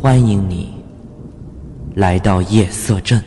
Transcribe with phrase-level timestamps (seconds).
[0.00, 0.72] 欢迎你
[1.96, 3.20] 来到夜色镇。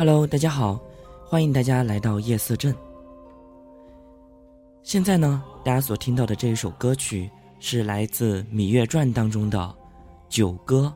[0.00, 0.80] Hello，大家好，
[1.26, 2.74] 欢迎大家来到夜色镇。
[4.82, 9.58] 现在呢，大家所听到的这一首歌曲是来自《芈月传》当中的
[10.30, 10.90] 《九歌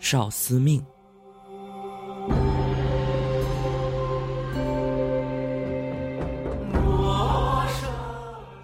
[0.04, 0.80] ·少司命》。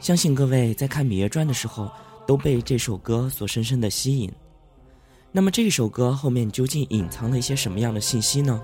[0.00, 1.88] 相信各位在看《芈月传》的时候，
[2.26, 4.28] 都被这首歌所深深的吸引。
[5.30, 8.60] 那么，这首歌后面究竟隐藏了一些什么样的信息呢？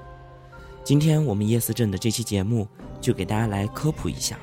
[0.84, 2.68] 今天我们夜思镇的这期节目，
[3.00, 4.38] 就给大家来科普一下。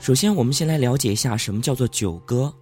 [0.00, 2.52] 首先，我们先来了解一下什么叫做九歌。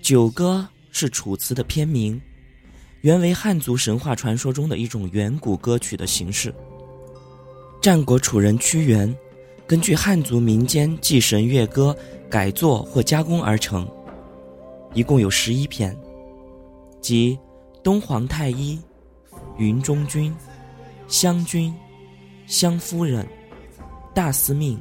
[0.00, 2.18] 九歌是楚辞的片名，
[3.02, 6.54] 原为汉族神话传说中的一种远古歌曲的形式。
[7.82, 9.14] 战国楚人屈原。
[9.66, 11.96] 根据汉族民间祭神乐歌
[12.28, 13.88] 改作或加工而成，
[14.92, 15.96] 一共有十一篇，
[17.00, 17.38] 即
[17.82, 18.78] 东皇太一、
[19.56, 20.34] 云中君、
[21.08, 21.74] 湘君、
[22.46, 23.26] 湘夫人、
[24.14, 24.78] 大司命、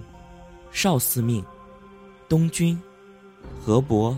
[0.70, 1.44] 少司命、
[2.28, 2.78] 东君、
[3.62, 4.18] 河伯、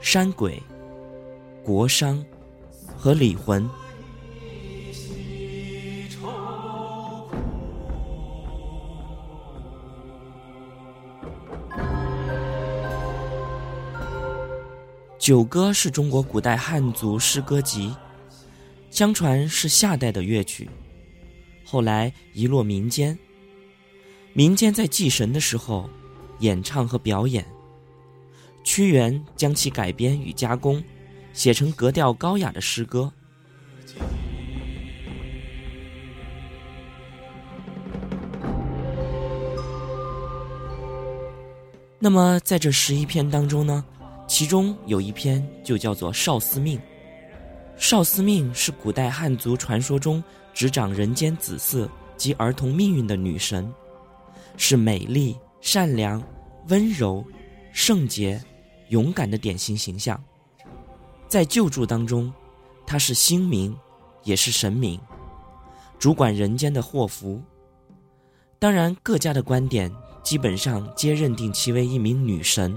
[0.00, 0.62] 山鬼、
[1.62, 2.24] 国殇
[2.96, 3.68] 和李魂。
[15.18, 17.94] 九歌是中国古代汉族诗歌集，
[18.90, 20.68] 相传是夏代的乐曲，
[21.64, 23.18] 后来遗落民间。
[24.34, 25.88] 民间在祭神的时候
[26.40, 27.46] 演唱和表演，
[28.64, 30.82] 屈原将其改编与加工，
[31.32, 33.10] 写成格调高雅的诗歌。
[42.04, 43.82] 那么在这十一篇当中呢？
[44.28, 46.78] 其中有一篇就叫做《少司命》。
[47.78, 50.22] 少司命是古代汉族传说中
[50.52, 53.72] 执掌人间子嗣及儿童命运的女神，
[54.58, 56.22] 是美丽、善良、
[56.68, 57.24] 温柔、
[57.72, 58.38] 圣洁、
[58.90, 60.22] 勇敢的典型形象。
[61.26, 62.30] 在旧注当中，
[62.86, 63.74] 她是星明，
[64.24, 65.00] 也是神明，
[65.98, 67.40] 主管人间的祸福。
[68.58, 69.90] 当然，各家的观点
[70.24, 72.74] 基本上皆认定其为一名女神。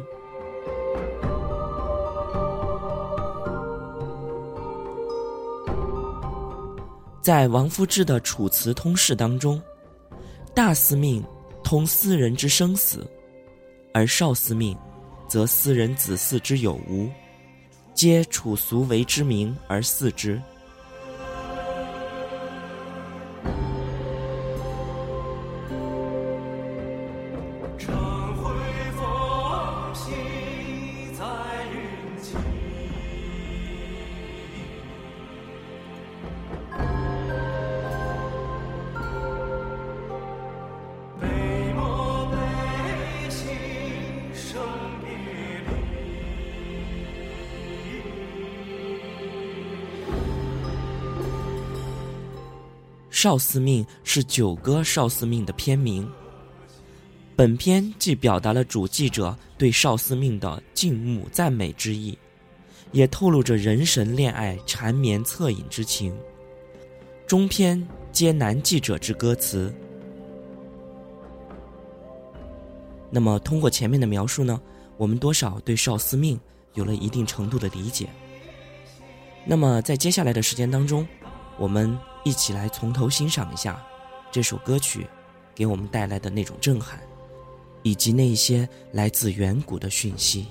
[7.22, 9.62] 在王夫之的《楚辞通释》当中，
[10.54, 11.24] 大司命
[11.64, 13.06] 通斯人之生死，
[13.94, 14.78] 而少司命
[15.28, 17.10] 则斯人子嗣之有无，
[17.94, 20.42] 皆楚俗为之名而祀之。
[53.20, 56.08] 少司命是九歌少司命的片名。
[57.36, 62.16] 本片既表达了主记者对少司命的敬慕赞美之意，
[62.92, 66.16] 也透露着人神恋爱缠绵恻隐之情。
[67.26, 69.74] 中篇皆男记者之歌词。
[73.10, 74.62] 那么，通过前面的描述呢，
[74.96, 76.40] 我们多少对少司命
[76.76, 78.08] 有了一定程度的理解。
[79.44, 81.08] 那么，在接下来的时间当中，
[81.58, 81.98] 我们。
[82.24, 83.82] 一起来从头欣赏一下
[84.30, 85.08] 这首歌曲
[85.56, 87.00] 给我们带来的那种震撼，
[87.84, 90.48] 以及那一些来自远古的讯息。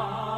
[0.00, 0.29] heart.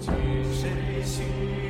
[0.00, 1.67] 君谁须